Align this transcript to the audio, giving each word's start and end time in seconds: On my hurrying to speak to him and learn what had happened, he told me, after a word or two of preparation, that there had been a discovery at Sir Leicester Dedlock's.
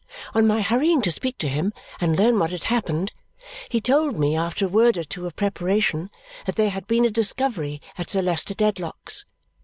On 0.33 0.47
my 0.47 0.61
hurrying 0.63 1.03
to 1.03 1.11
speak 1.11 1.37
to 1.37 1.47
him 1.47 1.73
and 1.99 2.17
learn 2.17 2.39
what 2.39 2.49
had 2.49 2.63
happened, 2.63 3.11
he 3.69 3.79
told 3.79 4.17
me, 4.17 4.35
after 4.35 4.65
a 4.65 4.67
word 4.67 4.97
or 4.97 5.03
two 5.03 5.27
of 5.27 5.35
preparation, 5.35 6.09
that 6.47 6.55
there 6.55 6.71
had 6.71 6.87
been 6.87 7.05
a 7.05 7.11
discovery 7.11 7.83
at 7.99 8.09
Sir 8.09 8.23
Leicester 8.23 8.55
Dedlock's. 8.55 9.25